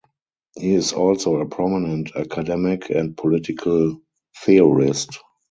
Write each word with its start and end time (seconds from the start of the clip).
He 0.59 0.73
is 0.73 0.93
also 0.93 1.35
a 1.35 1.45
prominent 1.45 2.15
academic 2.15 2.89
and 2.89 3.15
political 3.15 4.01
theorist. 4.35 5.19